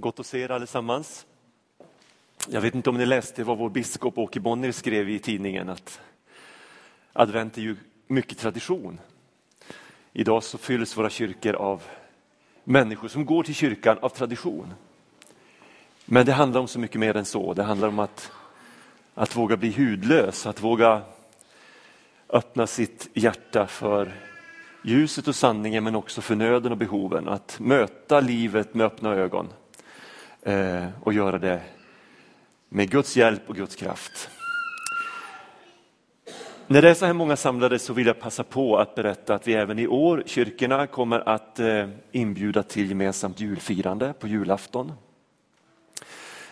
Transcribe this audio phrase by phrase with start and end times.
[0.00, 1.26] Gott att se er allesammans.
[2.48, 6.00] Jag vet inte om ni läste vad vår biskop Åke Bonnier skrev i tidningen att
[7.12, 7.76] advent är ju
[8.06, 9.00] mycket tradition.
[10.12, 11.82] Idag så fylls våra kyrkor av
[12.64, 14.74] människor som går till kyrkan av tradition.
[16.04, 17.54] Men det handlar om så mycket mer än så.
[17.54, 18.32] Det handlar om att,
[19.14, 21.02] att våga bli hudlös, att våga
[22.28, 24.12] öppna sitt hjärta för
[24.84, 27.28] ljuset och sanningen men också för nöden och behoven.
[27.28, 29.48] Att möta livet med öppna ögon
[30.42, 31.60] Eh, och göra det
[32.68, 34.30] med Guds hjälp och Guds kraft.
[36.66, 39.48] När det är så här många samlade så vill jag passa på att berätta att
[39.48, 44.92] vi även i år, kyrkorna, kommer att eh, inbjuda till gemensamt julfirande på julafton.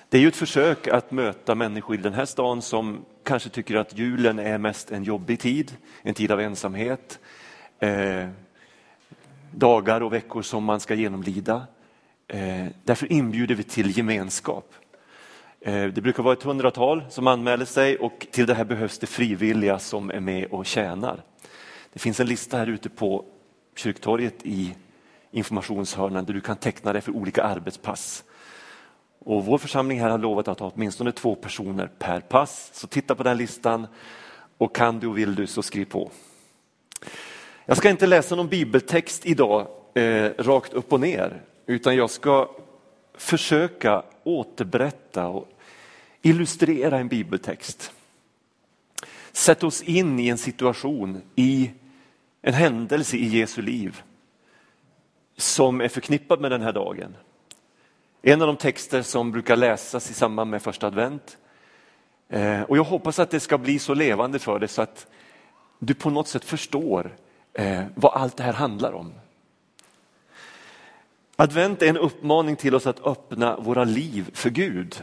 [0.09, 3.77] Det är ju ett försök att möta människor i den här stan som kanske tycker
[3.77, 7.19] att julen är mest en jobbig tid, en tid av ensamhet,
[7.79, 8.29] eh,
[9.51, 11.67] dagar och veckor som man ska genomlida.
[12.29, 14.75] Eh, därför inbjuder vi till gemenskap.
[15.61, 19.07] Eh, det brukar vara ett hundratal som anmäler sig och till det här behövs det
[19.07, 21.23] frivilliga som är med och tjänar.
[21.93, 23.25] Det finns en lista här ute på
[23.77, 24.75] kyrktorget i
[25.31, 28.25] informationshörnan där du kan teckna dig för olika arbetspass.
[29.19, 32.71] Och vår församling här har lovat att ha åtminstone två personer per pass.
[32.73, 33.87] Så titta på den listan
[34.59, 36.11] och kan du och vill du så skriv på.
[37.67, 42.51] Jag ska inte läsa någon bibeltext idag eh, rakt upp och ner utan jag ska
[43.15, 45.49] försöka återberätta och
[46.23, 47.93] illustrera en bibeltext.
[49.33, 51.71] Sätta oss in i en situation, i
[52.43, 54.03] en händelse i Jesu liv
[55.37, 57.17] som är förknippad med den här dagen.
[58.23, 61.39] En av de texter som brukar läsas i samband med första advent.
[62.29, 65.07] Eh, och jag hoppas att det ska bli så levande för dig så att
[65.79, 67.17] du på något sätt förstår
[67.53, 69.13] eh, vad allt det här handlar om.
[71.39, 75.03] Advent är en uppmaning till oss att öppna våra liv för Gud.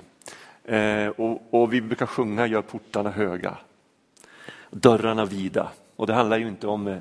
[0.63, 3.57] Eh, och, och, vi brukar sjunga Gör portarna höga,
[4.71, 5.71] dörrarna vida.
[5.95, 6.97] Och det handlar ju inte om eh,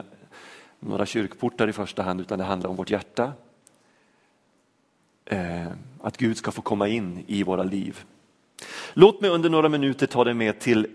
[0.80, 3.32] några kyrkportar i första hand utan det handlar om vårt hjärta.
[5.24, 5.66] Eh,
[6.00, 8.04] att Gud ska få komma in i våra liv.
[8.92, 10.86] Låt mig under några minuter ta dig med till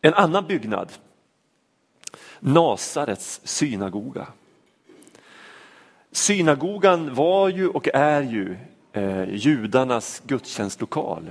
[0.00, 0.92] en annan byggnad.
[2.40, 4.26] Nasarets synagoga.
[6.14, 8.56] Synagogan var ju och är ju
[8.92, 11.30] eh, judarnas gudstjänstlokal.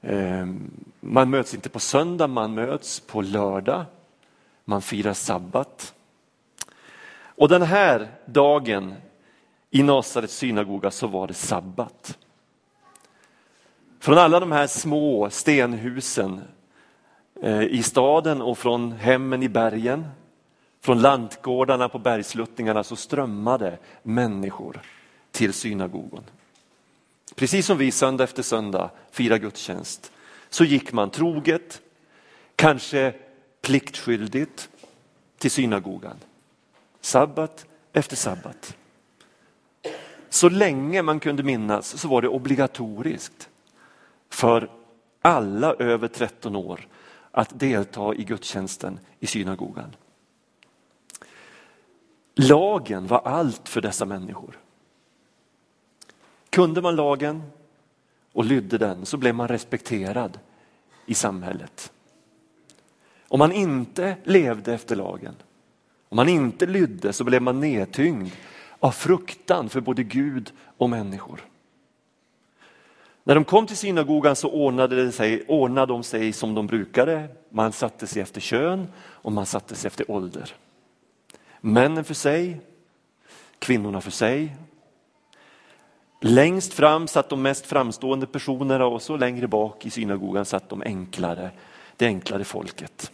[0.00, 0.46] Eh,
[1.00, 3.84] man möts inte på söndag, man möts på lördag.
[4.64, 5.94] Man firar sabbat.
[7.24, 8.94] Och den här dagen
[9.70, 12.18] i Nasarets synagoga så var det sabbat.
[14.00, 16.40] Från alla de här små stenhusen
[17.42, 20.04] eh, i staden och från hemmen i bergen
[20.82, 24.80] från lantgårdarna på bergsluttningarna så strömmade människor
[25.30, 26.24] till synagogan.
[27.34, 30.12] Precis som vi söndag efter söndag firar gudstjänst
[30.50, 31.80] så gick man troget,
[32.56, 33.14] kanske
[33.60, 34.68] pliktskyldigt
[35.38, 36.16] till synagogan.
[37.00, 38.76] Sabbat efter sabbat.
[40.28, 43.48] Så länge man kunde minnas så var det obligatoriskt
[44.30, 44.70] för
[45.22, 46.88] alla över 13 år
[47.30, 49.96] att delta i gudstjänsten i synagogan.
[52.34, 54.58] Lagen var allt för dessa människor.
[56.50, 57.42] Kunde man lagen
[58.32, 60.38] och lydde den så blev man respekterad
[61.06, 61.92] i samhället.
[63.28, 65.34] Om man inte levde efter lagen,
[66.08, 68.30] om man inte lydde så blev man nedtyngd
[68.78, 71.40] av fruktan för både Gud och människor.
[73.24, 77.28] När de kom till synagogan så ordnade, de sig, ordnade de sig som de brukade.
[77.50, 80.54] Man satte sig efter kön och man satte sig efter ålder.
[81.64, 82.60] Männen för sig,
[83.58, 84.56] kvinnorna för sig.
[86.20, 90.82] Längst fram satt de mest framstående personerna och så längre bak i synagogan satt de
[90.82, 91.50] enklare,
[91.96, 93.12] det enklare folket.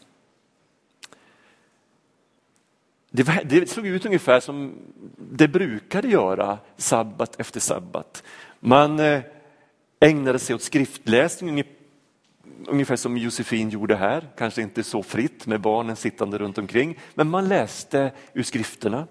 [3.10, 4.75] Det, det såg ut ungefär som
[5.16, 8.22] det brukade göra sabbat efter sabbat.
[8.60, 9.21] Man eh,
[10.00, 11.65] ägnade sig åt skriftläsning
[12.68, 17.30] ungefär som Josefin gjorde här, kanske inte så fritt med barnen sittande runt omkring, men
[17.30, 19.06] man läste ur skrifterna.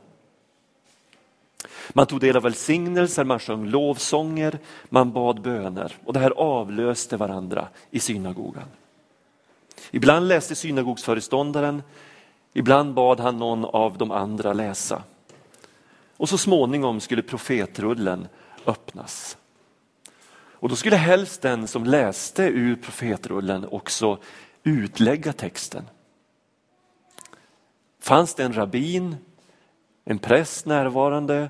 [1.90, 4.60] Man tog del av välsignelser, man sjöng lovsånger,
[4.90, 8.68] man bad böner och det här avlöste varandra i synagogan.
[9.92, 11.84] Ibland läste synagogsföreståndaren,
[12.54, 15.04] ibland bad han någon av de andra läsa.
[16.18, 18.28] Och så småningom skulle profetrullen
[18.66, 19.38] öppnas.
[20.60, 24.20] Och då skulle helst den som läste ur profetrullen också
[24.64, 25.84] utlägga texten.
[28.00, 29.16] Fanns det en rabbin,
[30.06, 31.50] en präst närvarande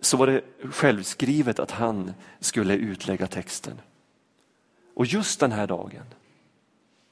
[0.00, 0.42] så var det
[0.72, 3.80] självskrivet att han skulle utlägga texten.
[4.94, 6.04] Och just den här dagen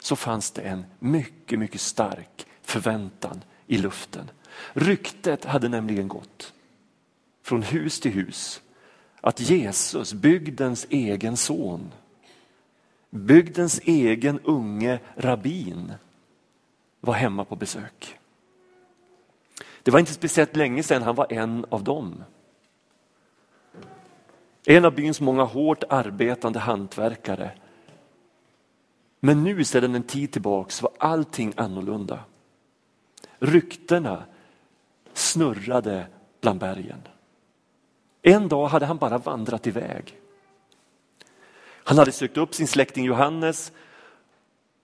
[0.00, 4.30] så fanns det en mycket, mycket stark förväntan i luften.
[4.72, 6.52] Ryktet hade nämligen gått
[7.42, 8.61] från hus till hus
[9.22, 11.92] att Jesus, bygdens egen son,
[13.10, 15.92] bygdens egen unge rabbin
[17.00, 18.19] var hemma på besök.
[19.82, 22.24] Det var inte speciellt länge sedan han var en av dem.
[24.66, 27.50] En av byns många hårt arbetande hantverkare.
[29.20, 32.24] Men nu sedan en tid tillbaks var allting annorlunda.
[33.38, 34.24] Ryktena
[35.12, 36.06] snurrade
[36.40, 37.02] bland bergen.
[38.22, 40.19] En dag hade han bara vandrat iväg.
[41.84, 43.72] Han hade sökt upp sin släkting Johannes,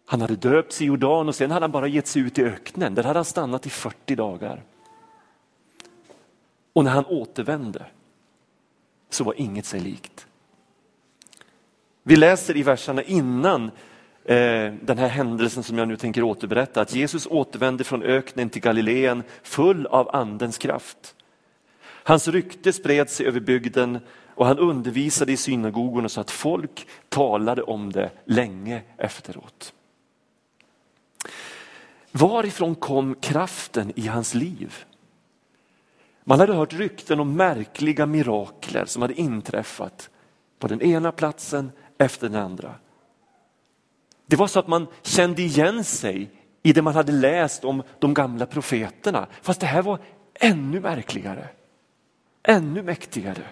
[0.07, 2.95] han hade döpts i Jordan och sen hade han bara gett sig ut i öknen.
[2.95, 4.63] Där hade han stannat i 40 dagar.
[6.73, 7.87] Och när han återvände
[9.11, 10.27] så var inget sig likt.
[12.03, 13.65] Vi läser i verserna innan
[14.25, 18.63] eh, den här händelsen som jag nu tänker återberätta att Jesus återvände från öknen till
[18.63, 21.15] Galileen full av andens kraft.
[22.09, 23.99] Hans rykte spred sig över bygden
[24.35, 29.73] och han undervisade i synagogorna så att folk talade om det länge efteråt.
[32.13, 34.75] Varifrån kom kraften i hans liv?
[36.25, 40.11] Man hade hört rykten om märkliga mirakler som hade inträffat
[40.59, 42.75] på den ena platsen efter den andra.
[44.27, 46.31] Det var så att man kände igen sig
[46.63, 49.27] i det man hade läst om de gamla profeterna.
[49.43, 49.99] Fast det här var
[50.35, 51.49] ännu märkligare,
[52.49, 53.43] ännu mäktigare.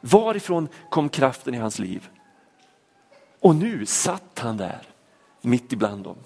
[0.00, 2.08] Varifrån kom kraften i hans liv?
[3.40, 4.82] Och nu satt han där
[5.40, 6.16] mitt ibland dem.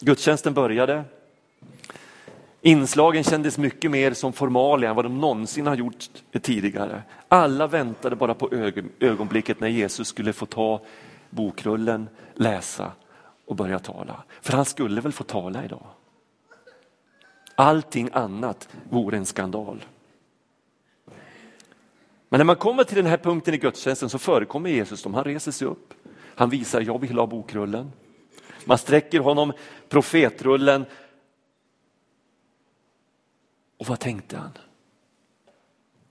[0.00, 1.04] Gudstjänsten började.
[2.60, 6.08] Inslagen kändes mycket mer som formalia än vad de någonsin har gjort
[6.42, 7.02] tidigare.
[7.28, 8.50] Alla väntade bara på
[9.00, 10.80] ögonblicket när Jesus skulle få ta
[11.30, 12.92] bokrullen, läsa
[13.46, 14.24] och börja tala.
[14.40, 15.86] För han skulle väl få tala idag.
[17.54, 19.84] Allting annat vore en skandal.
[22.32, 25.14] Men när man kommer till den här punkten i gudstjänsten så förekommer Jesus dem.
[25.14, 25.94] Han reser sig upp.
[26.14, 27.92] Han visar, jag vill ha bokrullen.
[28.64, 29.52] Man sträcker honom
[29.88, 30.84] profetrullen.
[33.76, 34.50] Och vad tänkte han?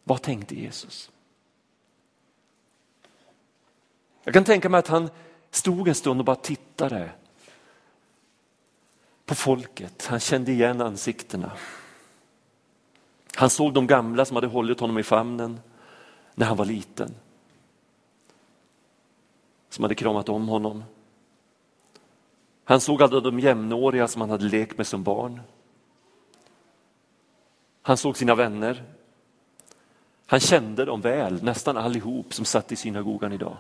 [0.04, 1.12] Vad tänkte Jesus?
[4.24, 5.10] Jag kan tänka mig att han
[5.52, 7.12] stod en stund och bara tittade
[9.26, 10.06] på folket.
[10.06, 11.52] Han kände igen ansiktena.
[13.36, 15.60] Han såg de gamla som hade hållit honom i famnen
[16.36, 17.16] när han var liten.
[19.70, 20.84] Som hade kramat om honom.
[22.64, 25.42] Han såg alla de jämnåriga som han hade lekt med som barn.
[27.82, 28.84] Han såg sina vänner.
[30.26, 33.58] Han kände dem väl, nästan allihop som satt i synagogan idag.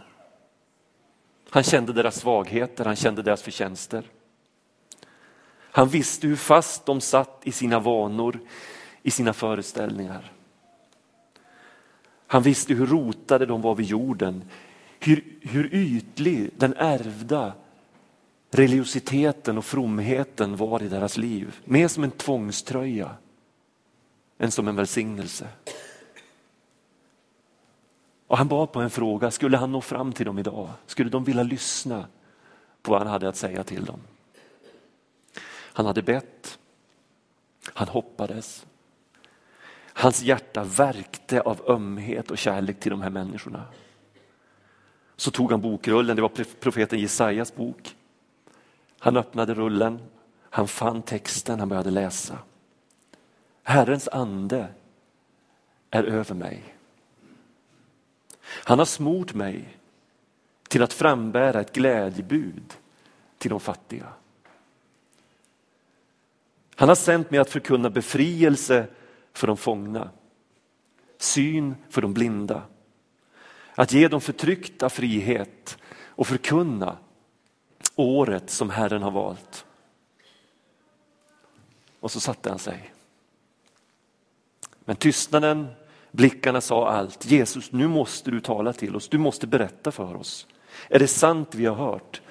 [1.49, 4.03] Han kände deras svagheter, han kände deras förtjänster.
[5.71, 8.39] Han visste hur fast de satt i sina vanor,
[9.03, 10.31] i sina föreställningar.
[12.31, 14.43] Han visste hur rotade de var vid jorden,
[14.99, 17.53] hur, hur ytlig den ärvda
[18.51, 21.59] religiositeten och fromheten var i deras liv.
[21.65, 23.15] Mer som en tvångströja
[24.37, 25.47] än som en välsignelse.
[28.27, 30.69] Och han bad på en fråga, skulle han nå fram till dem idag?
[30.85, 32.05] Skulle de vilja lyssna
[32.81, 33.99] på vad han hade att säga till dem?
[35.49, 36.59] Han hade bett,
[37.73, 38.65] han hoppades.
[40.01, 43.65] Hans hjärta verkte av ömhet och kärlek till de här människorna.
[45.15, 47.95] Så tog han bokrullen, det var profeten Jesajas bok.
[48.99, 49.99] Han öppnade rullen,
[50.49, 52.37] han fann texten, han började läsa.
[53.63, 54.67] Herrens ande
[55.89, 56.75] är över mig.
[58.43, 59.77] Han har smort mig
[60.67, 62.73] till att frambära ett glädjebud
[63.37, 64.07] till de fattiga.
[66.75, 68.87] Han har sänt mig att förkunna befrielse
[69.33, 70.09] för de fångna,
[71.17, 72.63] syn för de blinda,
[73.75, 76.97] att ge de förtryckta frihet och förkunna
[77.95, 79.65] året som Herren har valt.
[81.99, 82.93] Och så satte han sig.
[84.85, 85.67] Men tystnaden,
[86.11, 87.25] blickarna sa allt.
[87.25, 89.09] Jesus, nu måste du tala till oss.
[89.09, 90.47] Du måste berätta för oss.
[90.89, 92.21] Är det sant vi har hört?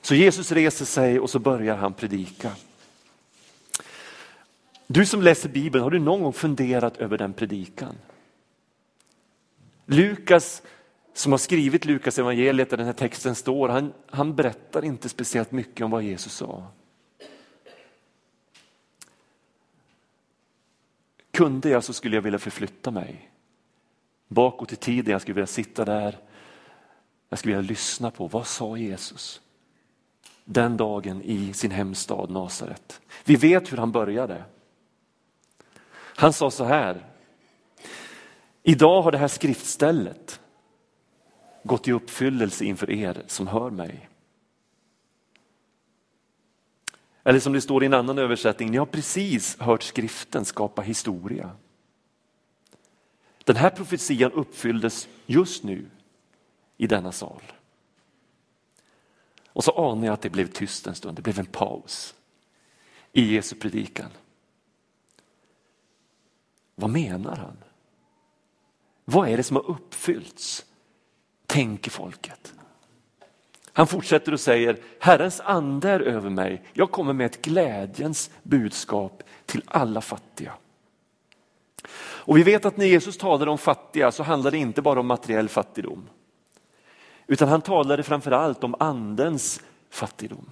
[0.00, 2.50] Så Jesus reser sig och så börjar han predika.
[4.92, 7.96] Du som läser Bibeln, har du någon gång funderat över den predikan?
[9.86, 10.62] Lukas
[11.14, 15.52] som har skrivit Lukas evangeliet där den här texten står, han, han berättar inte speciellt
[15.52, 16.66] mycket om vad Jesus sa.
[21.30, 23.30] Kunde jag så skulle jag vilja förflytta mig
[24.28, 26.18] bakåt i tiden, jag skulle vilja sitta där,
[27.28, 29.40] jag skulle vilja lyssna på vad sa Jesus
[30.44, 33.00] den dagen i sin hemstad Nasaret.
[33.24, 34.44] Vi vet hur han började.
[36.20, 37.06] Han sa så här,
[38.62, 40.40] idag har det här skriftstället
[41.62, 44.08] gått i uppfyllelse inför er som hör mig.
[47.24, 51.50] Eller som det står i en annan översättning, ni har precis hört skriften skapa historia.
[53.44, 55.90] Den här profetian uppfylldes just nu
[56.76, 57.42] i denna sal.
[59.46, 62.14] Och så anar jag att det blev tyst en stund, det blev en paus
[63.12, 64.10] i Jesu predikan.
[66.80, 67.56] Vad menar han?
[69.04, 70.64] Vad är det som har uppfyllts?
[71.46, 72.52] Tänker folket.
[73.72, 76.62] Han fortsätter och säger, Herrens ande är över mig.
[76.72, 80.52] Jag kommer med ett glädjens budskap till alla fattiga.
[81.98, 85.06] Och vi vet att när Jesus talade om fattiga så handlade det inte bara om
[85.06, 86.08] materiell fattigdom.
[87.26, 89.60] Utan han talade framför allt om andens
[89.90, 90.50] fattigdom.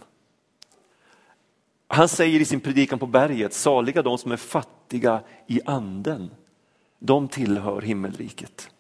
[1.88, 6.30] Han säger i sin predikan på berget, saliga de som är fattiga i anden.
[6.99, 8.71] De tillhör himmelriket.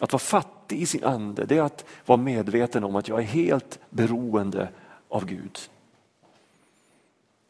[0.00, 3.22] Att vara fattig i sin ande, det är att vara medveten om att jag är
[3.22, 4.68] helt beroende
[5.08, 5.58] av Gud.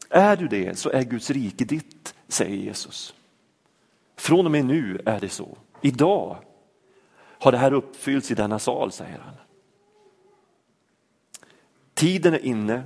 [0.09, 3.13] Är du det så är Guds rike ditt, säger Jesus.
[4.15, 5.57] Från och med nu är det så.
[5.81, 6.37] Idag
[7.21, 9.33] har det här uppfyllts i denna sal, säger han.
[11.93, 12.83] Tiden är inne,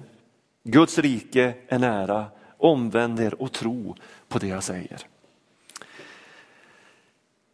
[0.64, 2.26] Guds rike är nära,
[2.58, 3.96] omvänd er och tro
[4.28, 5.08] på det jag säger.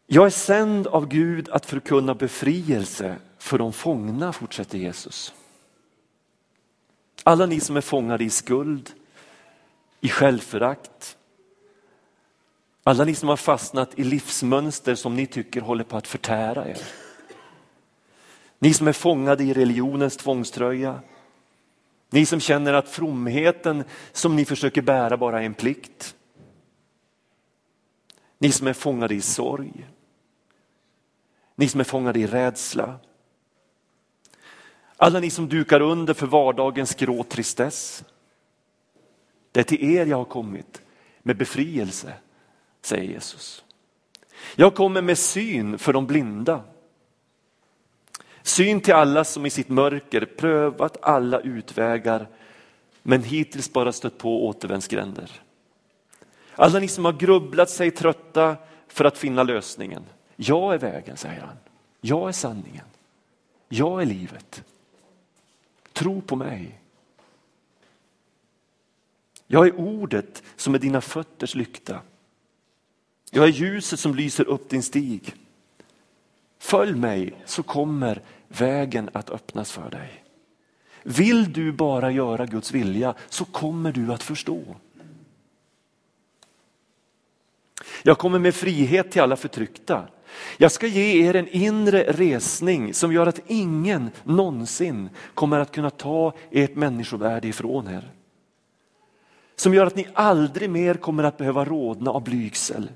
[0.08, 5.34] Jag är sänd av Gud att förkunna befrielse för de fångna, fortsätter Jesus.
[7.24, 8.90] Alla ni som är fångade i skuld,
[10.02, 11.18] i självförakt,
[12.84, 16.82] alla ni som har fastnat i livsmönster som ni tycker håller på att förtära er.
[18.60, 21.00] Ni som är fångade i religionens tvångströja.
[22.10, 26.16] Ni som känner att fromheten som ni försöker bära bara är en plikt.
[28.38, 29.88] Ni som är fångade i sorg.
[31.56, 33.00] Ni som är fångade i rädsla.
[34.98, 38.04] Alla ni som dukar under för vardagens grå tristess.
[39.52, 40.82] Det är till er jag har kommit
[41.24, 42.14] med befrielse
[42.82, 43.64] säger Jesus.
[44.56, 46.64] Jag kommer med syn för de blinda.
[48.50, 52.28] Syn till alla som i sitt mörker prövat alla utvägar
[53.04, 55.42] men hittills bara stött på återvändsgränder.
[56.56, 60.04] Alla ni som har grubblat sig trötta för att finna lösningen.
[60.36, 61.58] Jag är vägen, säger han.
[62.02, 62.86] Jag är sanningen.
[63.68, 64.64] Jag är livet.
[65.94, 66.80] Tro på mig.
[69.48, 72.02] Jag är ordet som är dina fötters lykta.
[73.32, 75.36] Jag är ljuset som lyser upp din stig.
[76.60, 80.24] Följ mig så kommer vägen att öppnas för dig.
[81.04, 84.62] Vill du bara göra Guds vilja så kommer du att förstå.
[88.04, 90.08] Jag kommer med frihet till alla förtryckta.
[90.58, 95.90] Jag ska ge er en inre resning som gör att ingen någonsin kommer att kunna
[95.90, 98.12] ta ert människovärde ifrån er.
[99.56, 102.90] Som gör att ni aldrig mer kommer att behöva rodna av blygsel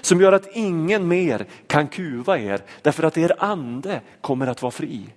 [0.00, 4.70] som gör att ingen mer kan kuva er därför att er ande kommer att vara
[4.70, 5.14] fri.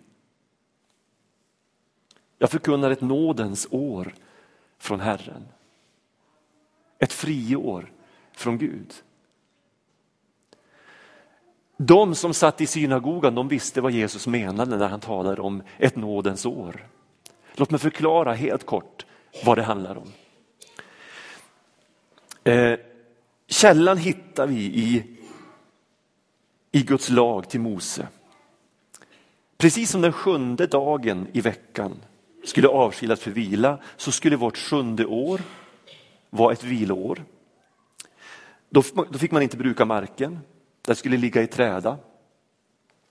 [2.38, 4.14] Jag förkunnar ett nådens år
[4.78, 5.48] från Herren.
[7.00, 7.92] Ett friår
[8.32, 8.94] från Gud.
[11.78, 15.96] De som satt i synagogan de visste vad Jesus menade när han talade om ett
[15.96, 16.88] nådens år.
[17.56, 19.06] Låt mig förklara helt kort
[19.46, 20.12] vad det handlar om.
[22.44, 22.80] Eh,
[23.64, 25.04] Källan hittar vi i,
[26.72, 28.08] i Guds lag till Mose.
[29.58, 31.96] Precis som den sjunde dagen i veckan
[32.44, 35.42] skulle avskilas för vila så skulle vårt sjunde år
[36.30, 37.24] vara ett viloår.
[38.70, 40.40] Då, då fick man inte bruka marken,
[40.82, 41.98] den skulle ligga i träda.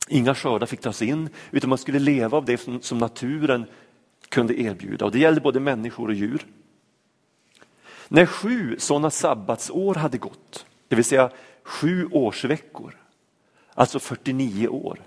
[0.09, 3.66] Inga skördar fick tas in utan man skulle leva av det som, som naturen
[4.28, 6.47] kunde erbjuda och det gällde både människor och djur.
[8.14, 11.31] När sju sådana sabbatsår hade gått, det vill säga
[11.62, 12.97] sju årsveckor,
[13.75, 15.00] alltså 49 år.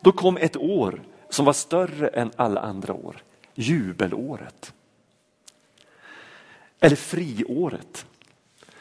[0.00, 3.22] Då kom ett år som var större än alla andra år,
[3.54, 4.74] jubelåret.
[6.80, 8.06] Eller friåret.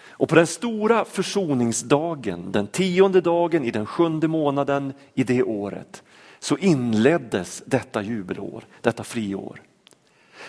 [0.09, 6.03] Och på den stora försoningsdagen, den tionde dagen i den sjunde månaden i det året,
[6.39, 9.61] så inleddes detta jubelår, detta friår.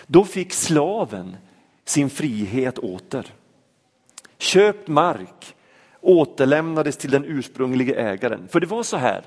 [0.07, 1.37] Då fick slaven
[1.85, 3.33] sin frihet åter.
[4.37, 5.55] Köpt mark
[6.01, 8.47] återlämnades till den ursprunglige ägaren.
[8.47, 9.25] För det var så här,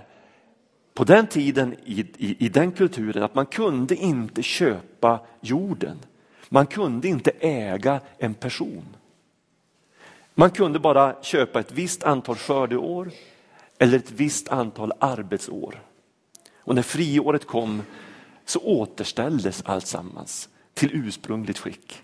[0.94, 5.98] på den tiden i, i, i den kulturen att man kunde inte köpa jorden.
[6.48, 8.96] Man kunde inte äga en person.
[10.34, 13.10] Man kunde bara köpa ett visst antal skördeår
[13.78, 15.82] eller ett visst antal arbetsår.
[16.56, 17.82] Och när friåret kom
[18.44, 22.03] så återställdes alltsammans till ursprungligt skick.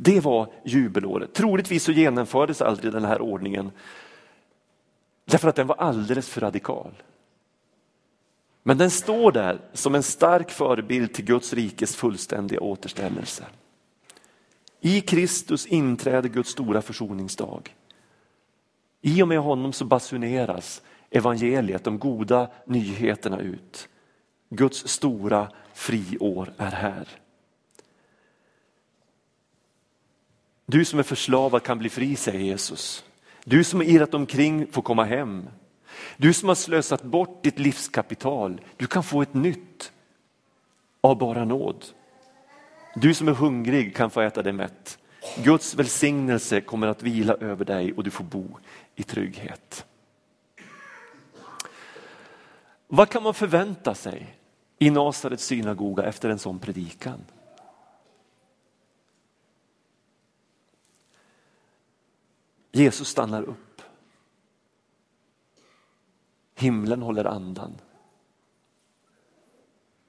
[0.00, 1.34] Det var jubelåret.
[1.34, 3.70] Troligtvis så genomfördes aldrig den här ordningen
[5.24, 7.02] därför att den var alldeles för radikal.
[8.62, 13.44] Men den står där som en stark förebild till Guds rikes fullständiga återställelse.
[14.80, 17.74] I Kristus inträder Guds stora försoningsdag.
[19.00, 23.88] I och med honom så basuneras evangeliet, de goda nyheterna ut.
[24.50, 27.08] Guds stora friår är här.
[30.70, 33.04] Du som är förslavad kan bli fri, säger Jesus.
[33.44, 35.48] Du som har irrat omkring får komma hem.
[36.16, 39.92] Du som har slösat bort ditt livskapital, du kan få ett nytt
[41.00, 41.84] av bara nåd.
[42.94, 44.98] Du som är hungrig kan få äta dig mätt.
[45.44, 48.58] Guds välsignelse kommer att vila över dig och du får bo
[48.94, 49.86] i trygghet.
[52.88, 54.36] Vad kan man förvänta sig
[54.78, 57.24] i Nasarets synagoga efter en sån predikan?
[62.72, 63.82] Jesus stannar upp.
[66.54, 67.74] Himlen håller andan.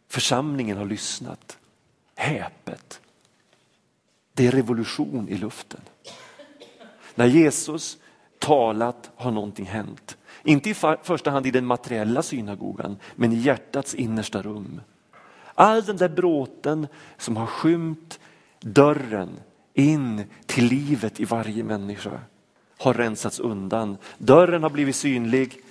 [0.08, 1.58] Församlingen har lyssnat.
[2.16, 3.02] Häpet.
[4.34, 5.82] Det är revolution i luften.
[7.16, 7.98] När Jesus
[8.40, 10.18] talat har någonting hänt.
[10.44, 10.74] Inte i
[11.04, 14.82] första hand i den materiella synagogan, men i hjärtats innersta rum.
[15.56, 16.88] All den där bråten
[17.18, 18.20] som har skymt
[18.60, 19.40] dörren
[19.74, 22.20] in till livet i varje människa
[22.80, 23.98] har rensats undan.
[24.18, 25.62] Dörren har blivit synlig.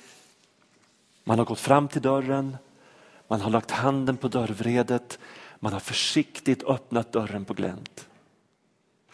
[1.24, 2.56] Man har gått fram till dörren,
[3.28, 5.18] man har lagt handen på dörrvredet,
[5.60, 8.08] man har försiktigt öppnat dörren på glänt.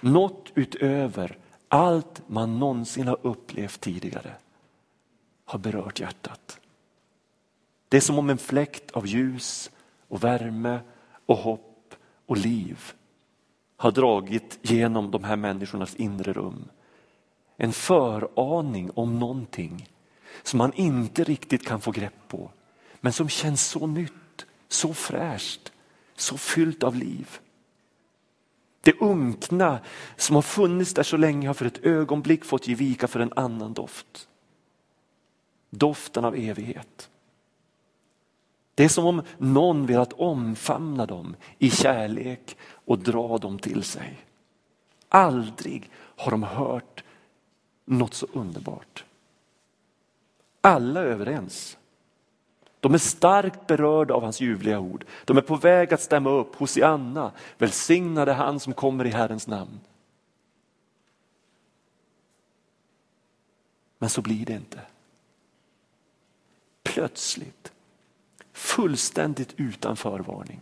[0.00, 1.38] Något utöver
[1.68, 4.34] allt man någonsin har upplevt tidigare
[5.44, 6.60] har berört hjärtat.
[7.88, 9.70] Det är som om en fläkt av ljus
[10.08, 10.80] och värme
[11.26, 11.94] och hopp
[12.26, 12.92] och liv
[13.76, 16.68] har dragit genom de här människornas inre rum.
[17.56, 19.88] En föraning om någonting
[20.42, 22.50] som man inte riktigt kan få grepp på
[23.00, 25.72] men som känns så nytt, så fräscht,
[26.16, 27.38] så fyllt av liv.
[28.80, 29.78] Det unkna
[30.16, 33.32] som har funnits där så länge har för ett ögonblick fått ge vika för en
[33.36, 34.28] annan doft.
[35.70, 37.10] Doften av evighet.
[38.74, 44.26] Det är som om någon velat omfamna dem i kärlek och dra dem till sig.
[45.08, 47.03] Aldrig har de hört
[47.84, 49.04] något så underbart.
[50.60, 51.78] Alla är överens.
[52.80, 55.04] De är starkt berörda av hans ljuvliga ord.
[55.24, 59.80] De är på väg att stämma upp Hosianna, välsignade han som kommer i Herrens namn.
[63.98, 64.80] Men så blir det inte.
[66.82, 67.72] Plötsligt,
[68.52, 70.60] fullständigt utan förvarning,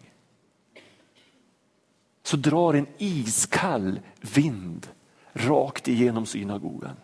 [2.23, 4.89] så drar en iskall vind
[5.33, 6.97] rakt igenom synagogan.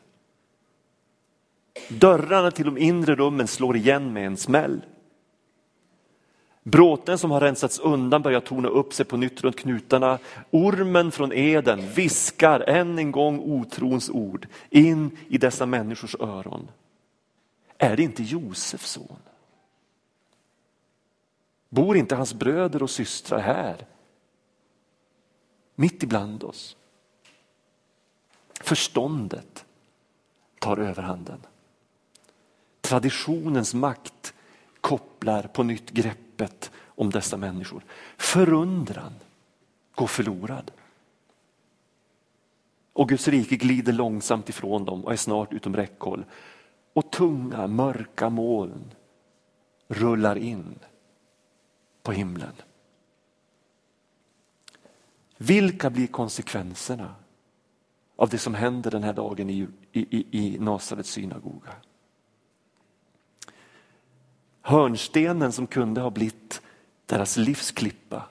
[1.89, 4.81] Dörrarna till de inre rummen slår igen med en smäll.
[6.63, 10.19] Bråten som har rensats undan börjar torna upp sig på nytt runt knutarna.
[10.51, 16.71] Ormen från Eden viskar än en gång otrons ord in i dessa människors öron.
[17.79, 19.19] Är det inte Josefs son?
[21.69, 23.87] Bor inte hans bröder och systrar här?
[25.75, 26.77] Mitt ibland oss.
[28.61, 29.65] Förståndet
[30.59, 31.41] tar överhanden.
[32.89, 34.35] Traditionens makt
[34.81, 37.85] kopplar på nytt greppet om dessa människor.
[38.17, 39.15] Förundran
[39.95, 40.71] går förlorad.
[42.93, 46.25] Och Guds rike glider långsamt ifrån dem och är snart utom räckhåll.
[46.93, 48.95] Och tunga mörka moln
[49.89, 50.79] rullar in
[52.03, 52.53] på himlen.
[55.37, 57.15] Vilka blir konsekvenserna
[58.17, 61.73] av det som händer den här dagen i, i, i Nasarets synagoga?
[64.69, 66.63] Hörnstenen som kunde ha blivit
[67.07, 68.23] deras livsklippa,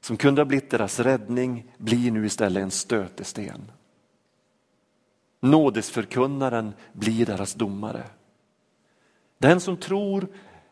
[0.00, 3.72] som kunde ha blivit deras räddning, blir nu istället en stötesten.
[5.40, 8.04] Nådesförkunnaren blir deras domare.
[9.38, 10.28] Den som tror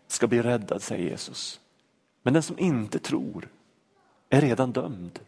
[0.07, 1.61] ska bli räddad, säger Jesus.
[2.23, 3.49] Men den som inte tror
[4.29, 5.19] är redan dömd.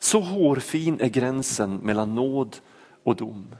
[0.00, 2.56] Så hårfin är gränsen mellan nåd
[3.04, 3.56] och dom.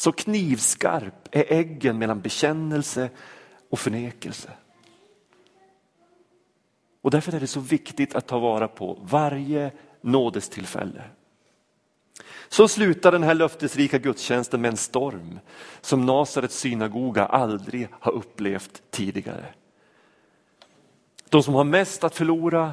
[0.00, 3.10] Så knivskarp är äggen mellan bekännelse
[3.70, 4.50] och förnekelse.
[7.00, 11.02] Och därför är det så viktigt att ta vara på varje nådestillfälle.
[12.48, 15.40] Så slutar den här löftesrika gudstjänsten med en storm
[15.80, 19.54] som Nasarets synagoga aldrig har upplevt tidigare.
[21.28, 22.72] De som har mest att förlora,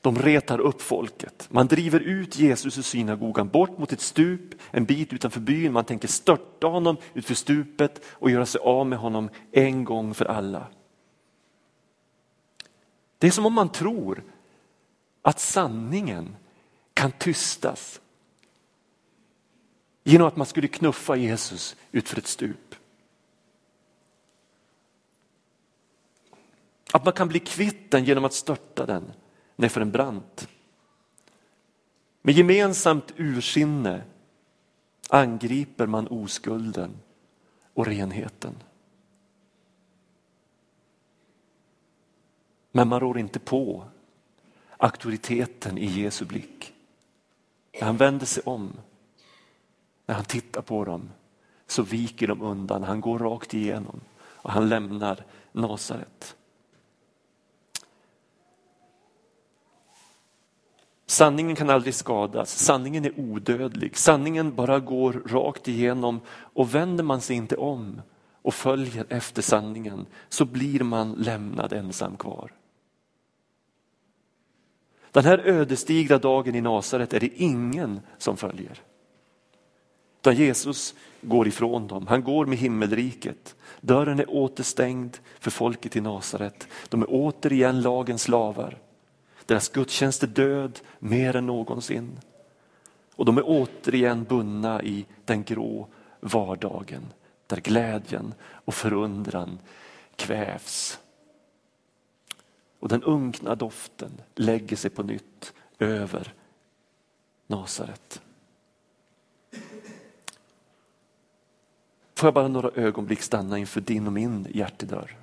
[0.00, 1.48] de retar upp folket.
[1.50, 5.72] Man driver ut Jesus ur synagogan bort mot ett stup en bit utanför byn.
[5.72, 10.24] Man tänker störta honom utför stupet och göra sig av med honom en gång för
[10.24, 10.66] alla.
[13.18, 14.24] Det är som om man tror
[15.22, 16.36] att sanningen
[16.94, 18.00] kan tystas
[20.04, 22.74] genom att man skulle knuffa Jesus utför ett stup.
[26.92, 29.12] Att man kan bli kvitt den genom att störta den
[29.60, 30.48] nerför en brant.
[32.22, 34.02] Med gemensamt ursinne
[35.08, 36.90] angriper man oskulden
[37.74, 38.54] och renheten.
[42.72, 43.84] Men man rår inte på
[44.76, 46.74] auktoriteten i Jesu blick.
[47.72, 48.72] När han vänder sig om,
[50.06, 51.10] när han tittar på dem,
[51.66, 52.82] så viker de undan.
[52.82, 56.36] Han går rakt igenom och han lämnar Nasaret.
[61.10, 67.20] Sanningen kan aldrig skadas, sanningen är odödlig, sanningen bara går rakt igenom och vänder man
[67.20, 68.02] sig inte om
[68.42, 72.52] och följer efter sanningen så blir man lämnad ensam kvar.
[75.10, 78.78] Den här ödesdigra dagen i Nasaret är det ingen som följer.
[80.20, 83.56] Utan Jesus går ifrån dem, han går med himmelriket.
[83.80, 86.68] Dörren är återstängd för folket i Nasaret.
[86.88, 88.78] De är återigen lagens slavar.
[89.50, 92.20] Deras gudstjänst är död mer än någonsin.
[93.14, 95.88] Och de är återigen bundna i den grå
[96.20, 97.12] vardagen
[97.46, 99.58] där glädjen och förundran
[100.16, 101.00] kvävs.
[102.80, 106.34] Och den unkna doften lägger sig på nytt över
[107.46, 108.22] Nasaret.
[112.14, 115.19] Får jag bara några ögonblick stanna inför din och min hjärtedörr.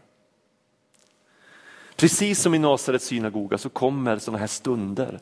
[1.98, 5.20] Precis som i Nasarets synagoga så kommer sådana här stunder.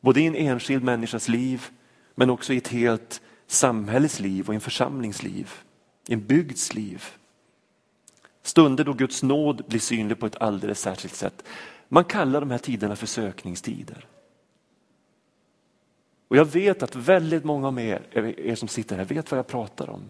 [0.00, 1.66] Både i en enskild människas liv
[2.14, 5.50] men också i ett helt samhälles liv och i en församlings liv.
[6.08, 7.04] I en bygds liv.
[8.42, 11.44] Stunder då Guds nåd blir synlig på ett alldeles särskilt sätt.
[11.88, 14.06] Man kallar de här tiderna för sökningstider.
[16.28, 18.06] Och jag vet att väldigt många av er,
[18.38, 20.02] er som sitter här vet vad jag pratar om.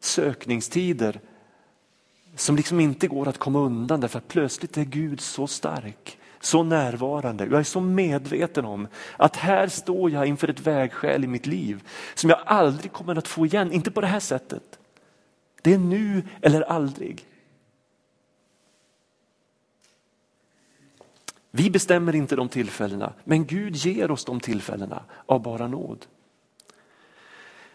[0.00, 1.20] Sökningstider
[2.38, 6.62] som liksom inte går att komma undan därför att plötsligt är Gud så stark, så
[6.62, 7.44] närvarande.
[7.44, 11.82] Jag är så medveten om att här står jag inför ett vägskäl i mitt liv
[12.14, 14.78] som jag aldrig kommer att få igen, inte på det här sättet.
[15.62, 17.24] Det är nu eller aldrig.
[21.50, 26.06] Vi bestämmer inte de tillfällena, men Gud ger oss de tillfällena av bara nåd.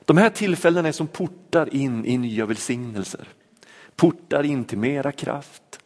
[0.06, 3.28] De här tillfällena är som portar in i nya välsignelser.
[3.96, 5.80] Portar in till mera kraft,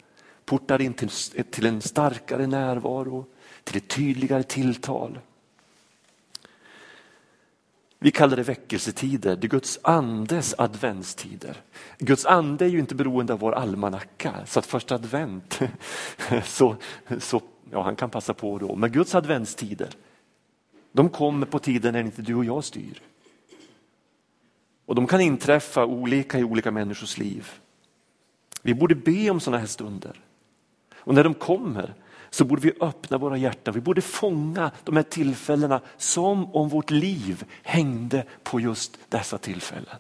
[0.45, 1.09] portar in till,
[1.51, 3.25] till en starkare närvaro,
[3.63, 5.19] till ett tydligare tilltal.
[7.99, 11.57] Vi kallar det väckelsetider, det är Guds andes adventstider.
[11.97, 15.59] Guds ande är ju inte beroende av vår almanacka, så att första advent,
[16.45, 16.75] så,
[17.19, 17.41] så,
[17.71, 18.75] ja, han kan passa på då.
[18.75, 19.89] Men Guds adventstider,
[20.91, 23.01] de kommer på tider när inte du och jag styr.
[24.85, 27.51] Och de kan inträffa olika i olika människors liv.
[28.61, 30.21] Vi borde be om sådana här stunder.
[30.97, 31.93] Och när de kommer
[32.29, 33.73] så borde vi öppna våra hjärtan.
[33.73, 39.95] Vi borde fånga de här tillfällena som om vårt liv hängde på just dessa tillfällen.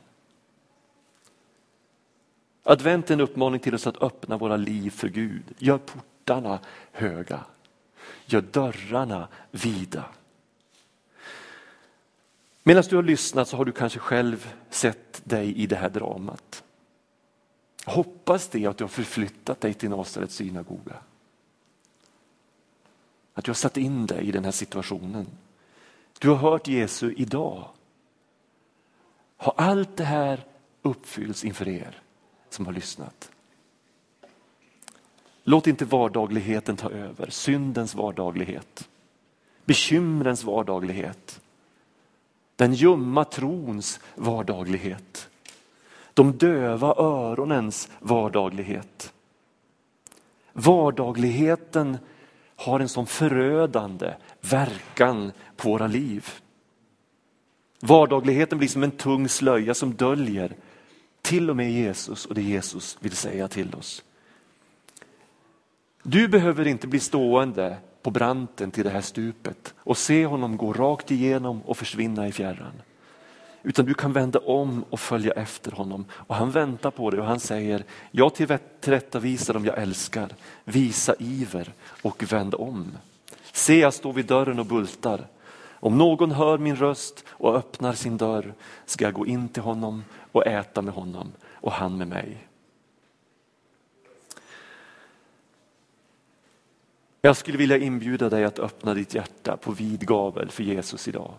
[2.63, 5.43] Advent är en uppmaning till oss att öppna våra liv för Gud.
[5.57, 6.59] Gör portarna
[6.91, 7.43] höga.
[8.25, 10.05] Gör dörrarna vida.
[12.63, 16.63] Medan du har lyssnat så har du kanske själv sett dig i det här dramat.
[17.87, 20.95] Hoppas det att du har förflyttat dig till Nasarets synagoga.
[23.33, 25.27] Att du har satt in dig i den här situationen.
[26.19, 27.67] Du har hört Jesu idag.
[29.37, 30.45] Har allt det här
[30.81, 32.01] uppfyllts inför er
[32.49, 33.31] som har lyssnat?
[35.43, 38.89] Låt inte vardagligheten ta över, syndens vardaglighet,
[39.65, 41.41] bekymrens vardaglighet,
[42.55, 45.29] den ljumma trons vardaglighet
[46.17, 49.13] de döva öronens vardaglighet.
[50.53, 51.97] Vardagligheten
[52.55, 56.29] har en sån förödande verkan på våra liv.
[57.79, 60.55] Vardagligheten blir som en tung slöja som döljer
[61.21, 64.03] till och med Jesus och det Jesus vill säga till oss.
[66.03, 70.73] Du behöver inte bli stående på branten till det här stupet och se honom gå
[70.73, 72.81] rakt igenom och försvinna i fjärran.
[73.63, 76.05] Utan du kan vända om och följa efter honom.
[76.11, 80.29] Och han väntar på dig och han säger, jag tillrättavisar dem jag älskar,
[80.63, 82.91] visa iver och vänd om.
[83.51, 85.27] Se jag står vid dörren och bultar.
[85.79, 88.53] Om någon hör min röst och öppnar sin dörr
[88.85, 92.47] ska jag gå in till honom och äta med honom och han med mig.
[97.21, 101.33] Jag skulle vilja inbjuda dig att öppna ditt hjärta på vid gavel för Jesus idag.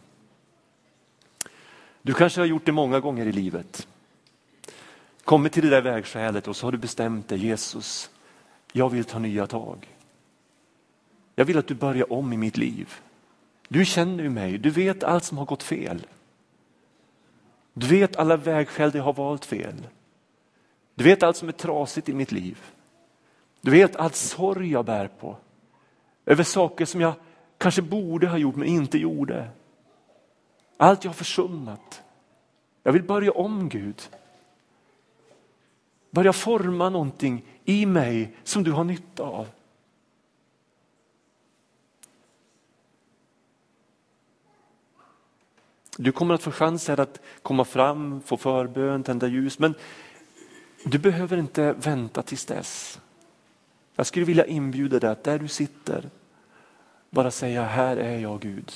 [2.09, 3.89] Du kanske har gjort det många gånger i livet.
[5.25, 8.11] Kommit till det där vägskälet och så har du bestämt dig, Jesus,
[8.73, 9.97] jag vill ta nya tag.
[11.35, 12.95] Jag vill att du börjar om i mitt liv.
[13.69, 16.07] Du känner ju mig, du vet allt som har gått fel.
[17.75, 19.87] Du vet alla vägskäl där jag har valt fel.
[20.95, 22.59] Du vet allt som är trasigt i mitt liv.
[23.61, 25.37] Du vet all sorg jag bär på.
[26.27, 27.15] Över saker som jag
[27.59, 29.49] kanske borde ha gjort men inte gjorde.
[30.81, 32.03] Allt jag har försummat.
[32.83, 34.03] Jag vill börja om Gud.
[36.11, 39.49] Börja forma någonting i mig som du har nytta av.
[45.97, 49.75] Du kommer att få chansen att komma fram, få förbön, tända ljus, men
[50.85, 53.01] du behöver inte vänta tills dess.
[53.95, 56.11] Jag skulle vilja inbjuda dig att där du sitter,
[57.11, 58.73] bara säga här är jag Gud.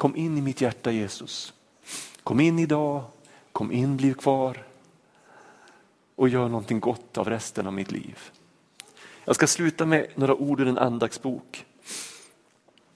[0.00, 1.52] Kom in i mitt hjärta Jesus.
[2.24, 3.04] Kom in idag,
[3.52, 4.66] kom in, bliv kvar
[6.16, 8.18] och gör någonting gott av resten av mitt liv.
[9.24, 11.66] Jag ska sluta med några ord ur en andaktsbok.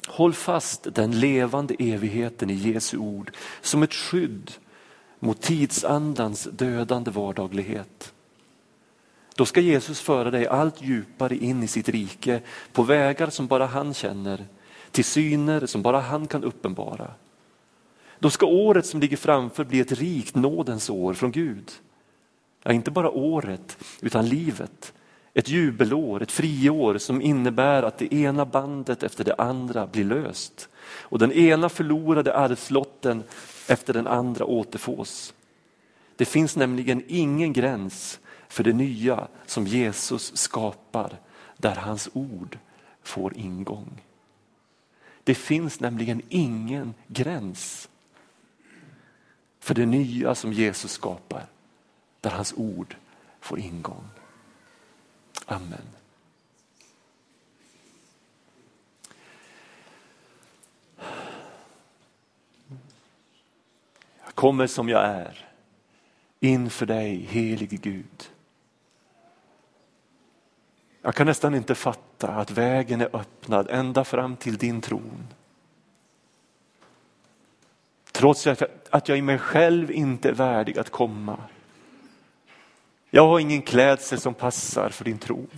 [0.07, 4.53] Håll fast den levande evigheten i Jesu ord som ett skydd
[5.19, 8.13] mot tidsandans dödande vardaglighet.
[9.37, 12.41] Då ska Jesus föra dig allt djupare in i sitt rike
[12.73, 14.47] på vägar som bara han känner,
[14.95, 17.11] till syner som bara han kan uppenbara.
[18.19, 21.71] Då ska året som ligger framför bli ett rikt nådens år från Gud.
[22.63, 24.93] Ja, inte bara året, utan livet.
[25.35, 30.69] Ett jubelår, ett friår som innebär att det ena bandet efter det andra blir löst.
[30.87, 33.23] Och den ena förlorade arvslotten
[33.69, 35.35] efter den andra återfås.
[36.17, 41.19] Det finns nämligen ingen gräns för det nya som Jesus skapar
[41.57, 42.59] där hans ord
[43.03, 44.01] får ingång.
[45.25, 47.89] Det finns nämligen ingen gräns
[49.59, 51.47] för det nya som Jesus skapar
[52.21, 52.97] där hans ord
[53.41, 54.09] får ingång.
[55.47, 55.89] Amen.
[64.25, 65.49] Jag kommer som jag är
[66.41, 68.31] inför dig, helige Gud.
[71.07, 75.27] Jag kan nästan inte fatta att vägen är öppnad ända fram till din tron.
[78.13, 78.47] Trots
[78.91, 81.39] att jag i mig själv inte är värdig att komma.
[83.11, 85.51] Jag har ingen klädsel som passar för din tron.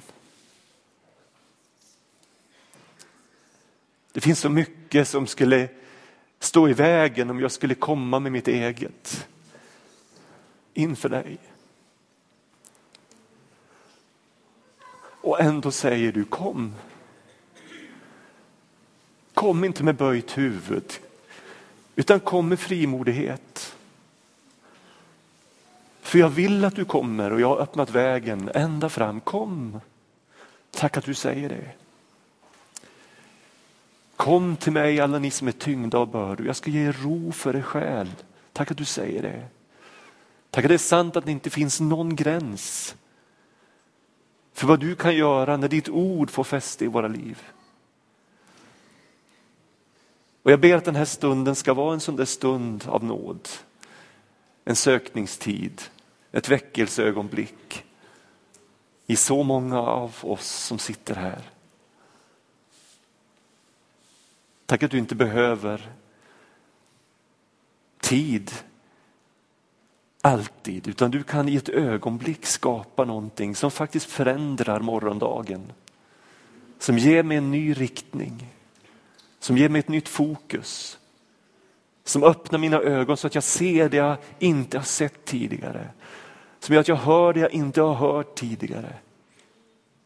[4.12, 5.68] Det finns så mycket som skulle
[6.38, 9.28] stå i vägen om jag skulle komma med mitt eget
[10.74, 11.38] inför dig.
[15.26, 16.74] Och ändå säger du kom.
[19.34, 20.92] Kom inte med böjt huvud,
[21.96, 23.76] utan kom med frimodighet.
[26.00, 29.20] För jag vill att du kommer och jag har öppnat vägen ända fram.
[29.20, 29.80] Kom!
[30.70, 31.70] Tack att du säger det.
[34.16, 36.46] Kom till mig alla ni som är tyngda av bördor.
[36.46, 38.10] Jag ska ge er ro för er själ.
[38.52, 39.42] Tack att du säger det.
[40.50, 42.94] Tack att det är sant att det inte finns någon gräns
[44.56, 47.42] för vad du kan göra när ditt ord får fäste i våra liv.
[50.42, 53.48] Och jag ber att den här stunden ska vara en sån där stund av nåd.
[54.64, 55.82] En sökningstid,
[56.32, 57.84] ett väckelseögonblick
[59.06, 61.42] i så många av oss som sitter här.
[64.66, 65.90] Tack att du inte behöver
[68.00, 68.52] tid
[70.26, 75.72] alltid, utan du kan i ett ögonblick skapa någonting som faktiskt förändrar morgondagen.
[76.78, 78.46] Som ger mig en ny riktning,
[79.38, 80.98] som ger mig ett nytt fokus.
[82.04, 85.88] Som öppnar mina ögon så att jag ser det jag inte har sett tidigare.
[86.60, 88.92] Som gör att jag hör det jag inte har hört tidigare.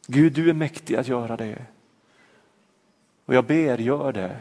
[0.06, 1.66] Gud, du är mäktig att göra det.
[3.26, 4.36] Och jag ber, gör det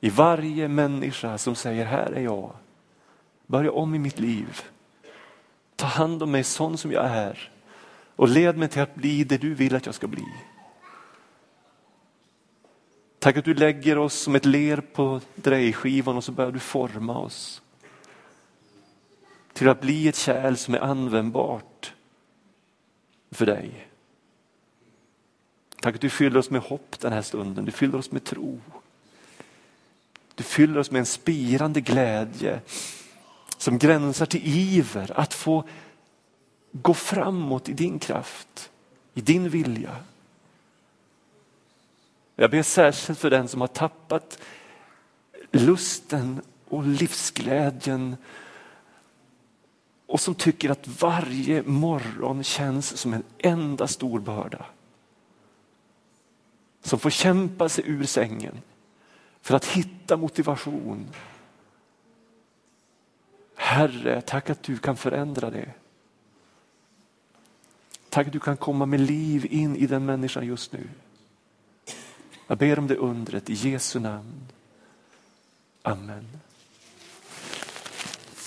[0.00, 2.52] i varje människa som säger här är jag.
[3.46, 4.62] Börja om i mitt liv.
[5.76, 7.50] Ta hand om mig sån som jag är
[8.16, 10.26] och led mig till att bli det du vill att jag ska bli.
[13.18, 17.18] Tack att du lägger oss som ett ler på drejskivan och så börjar du forma
[17.18, 17.62] oss.
[19.52, 21.92] Till att bli ett kärl som är användbart
[23.30, 23.88] för dig.
[25.80, 28.60] Tack att du fyller oss med hopp den här stunden, du fyller oss med tro.
[30.34, 32.60] Du fyller oss med en spirande glädje
[33.56, 35.64] som gränsar till iver att få
[36.72, 38.70] gå framåt i din kraft,
[39.14, 39.96] i din vilja.
[42.36, 44.38] Jag ber särskilt för den som har tappat
[45.52, 48.16] lusten och livsglädjen
[50.06, 54.66] och som tycker att varje morgon känns som en enda stor börda.
[56.82, 58.60] Som får kämpa sig ur sängen
[59.40, 61.06] för att hitta motivation.
[63.74, 65.68] Herre, tack att du kan förändra det.
[68.08, 70.88] Tack att du kan komma med liv in i den människan just nu.
[72.46, 74.46] Jag ber om det undret i Jesu namn.
[75.82, 76.26] Amen.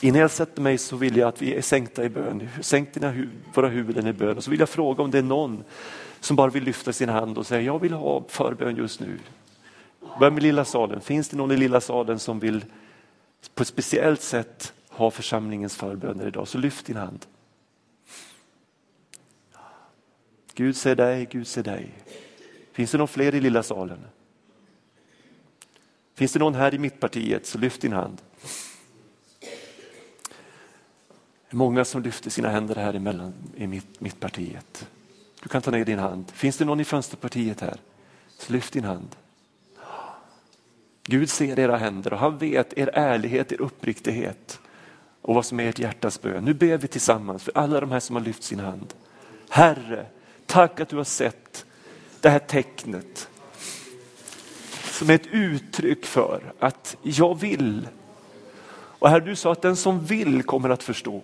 [0.02, 2.50] Innan jag sätter mig så vill jag att vi är sänkta i bön.
[2.62, 4.38] Sänk dina hu våra huvuden i bön.
[4.38, 5.64] Och så vill jag fråga om det är någon
[6.20, 9.20] som bara vill lyfta sin hand och säga jag vill ha förbön just nu.
[10.20, 11.02] Börja med lilla salen.
[11.02, 12.66] Finns det någon i lilla salen som vill
[13.56, 17.26] på ett speciellt sätt ha församlingens förböner idag så lyft din hand.
[20.54, 21.92] Gud ser dig, Gud ser dig.
[22.72, 24.00] Finns det någon fler i lilla salen?
[26.14, 28.22] Finns det någon här i mittpartiet så lyft din hand.
[31.50, 34.88] Många som lyfter sina händer här emellan i mitt, mittpartiet.
[35.44, 36.32] Du kan ta ner din hand.
[36.32, 37.80] Finns det någon i fönsterpartiet här?
[38.38, 39.16] Så lyft din hand.
[41.04, 44.60] Gud ser era händer och han vet er ärlighet, er uppriktighet
[45.28, 46.46] och vad som är ert hjärtas bön.
[46.46, 48.94] Nu ber vi tillsammans för alla de här som har lyft sin hand.
[49.50, 50.06] Herre,
[50.46, 51.66] tack att du har sett
[52.22, 53.30] det här tecknet
[54.84, 57.88] som är ett uttryck för att jag vill.
[58.72, 61.22] Och Herre, du sa att den som vill kommer att förstå.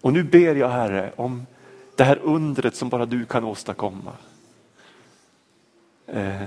[0.00, 1.46] Och nu ber jag Herre om
[1.96, 4.12] det här undret som bara du kan åstadkomma.
[6.06, 6.42] Eh,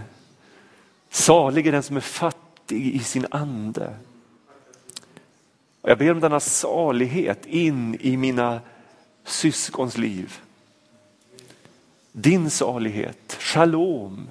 [1.09, 3.93] salig är den som är fattig i sin ande.
[5.87, 8.61] Och jag ber om denna salighet in i mina
[9.23, 10.39] syskons liv.
[12.11, 14.29] Din salighet, shalom,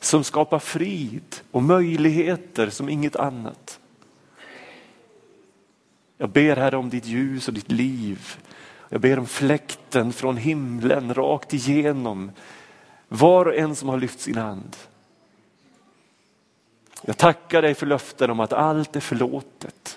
[0.00, 3.80] som skapar frid och möjligheter som inget annat.
[6.18, 8.36] Jag ber Herre, om ditt ljus och ditt liv.
[8.88, 12.30] Jag ber om fläkten från himlen rakt igenom
[13.08, 14.76] var och en som har lyft sin hand.
[17.02, 19.95] Jag tackar dig för löften om att allt är förlåtet.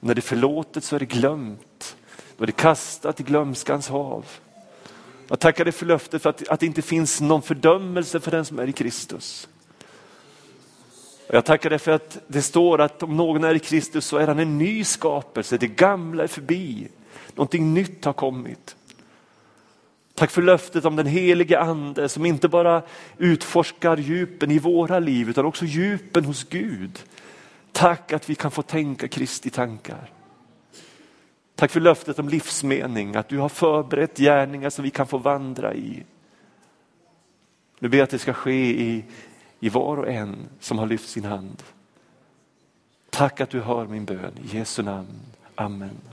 [0.00, 1.96] Och när det är förlåtet så är det glömt.
[2.36, 4.26] Då är det kastat i glömskans hav.
[5.28, 8.44] Jag tackar dig för löftet för att, att det inte finns någon fördömelse för den
[8.44, 9.48] som är i Kristus.
[11.26, 14.26] Jag tackar dig för att det står att om någon är i Kristus så är
[14.26, 15.58] han en ny skapelse.
[15.58, 16.88] Det gamla är förbi.
[17.34, 18.76] Någonting nytt har kommit.
[20.14, 22.82] Tack för löftet om den helige ande som inte bara
[23.18, 26.98] utforskar djupen i våra liv utan också djupen hos Gud.
[27.72, 30.10] Tack att vi kan få tänka Kristi tankar.
[31.54, 35.74] Tack för löftet om livsmening, att du har förberett gärningar som vi kan få vandra
[35.74, 36.02] i.
[37.78, 39.04] Nu ber jag att det ska ske i,
[39.60, 41.62] i var och en som har lyft sin hand.
[43.10, 45.20] Tack att du hör min bön, i Jesu namn.
[45.54, 46.07] Amen.